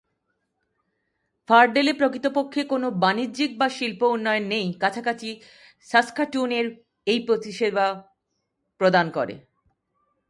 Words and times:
ফারডেলে 1.49 1.93
প্রকৃতপক্ষে 1.93 2.61
কোন 2.63 2.83
বাণিজ্যিক 3.03 3.51
বা 3.59 3.67
শিল্প 3.69 4.01
উন্নয়ন 4.15 4.45
নেই, 4.47 4.65
কাছাকাছি 4.73 5.29
সাস্কাটুন 5.87 6.51
এই 7.07 7.19
পরিষেবা 7.27 7.85
প্রদান 8.81 9.05
করে। 9.11 9.35